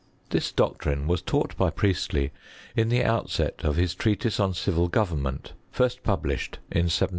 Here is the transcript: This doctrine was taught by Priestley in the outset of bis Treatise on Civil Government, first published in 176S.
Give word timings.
This 0.31 0.51
doctrine 0.51 1.05
was 1.05 1.21
taught 1.21 1.55
by 1.57 1.69
Priestley 1.69 2.31
in 2.75 2.89
the 2.89 3.03
outset 3.03 3.63
of 3.63 3.75
bis 3.75 3.93
Treatise 3.93 4.39
on 4.39 4.55
Civil 4.55 4.87
Government, 4.87 5.53
first 5.71 6.01
published 6.01 6.57
in 6.71 6.87
176S. 6.87 7.09